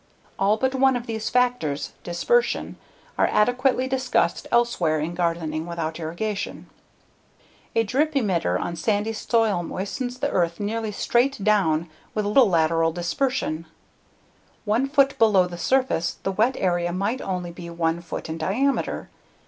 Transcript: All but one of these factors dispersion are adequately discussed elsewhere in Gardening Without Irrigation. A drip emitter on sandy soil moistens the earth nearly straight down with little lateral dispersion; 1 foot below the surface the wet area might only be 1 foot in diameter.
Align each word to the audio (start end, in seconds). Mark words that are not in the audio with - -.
All 0.39 0.57
but 0.57 0.73
one 0.73 0.95
of 0.95 1.05
these 1.05 1.29
factors 1.29 1.93
dispersion 2.03 2.75
are 3.19 3.29
adequately 3.31 3.87
discussed 3.87 4.47
elsewhere 4.51 4.99
in 4.99 5.13
Gardening 5.13 5.67
Without 5.67 5.99
Irrigation. 5.99 6.65
A 7.75 7.83
drip 7.83 8.15
emitter 8.15 8.59
on 8.59 8.75
sandy 8.75 9.13
soil 9.13 9.61
moistens 9.61 10.17
the 10.17 10.31
earth 10.31 10.59
nearly 10.59 10.91
straight 10.91 11.43
down 11.43 11.87
with 12.15 12.25
little 12.25 12.49
lateral 12.49 12.91
dispersion; 12.91 13.67
1 14.65 14.89
foot 14.89 15.19
below 15.19 15.45
the 15.45 15.59
surface 15.59 16.15
the 16.23 16.31
wet 16.31 16.55
area 16.57 16.91
might 16.91 17.21
only 17.21 17.51
be 17.51 17.69
1 17.69 18.01
foot 18.01 18.27
in 18.27 18.39
diameter. 18.39 19.07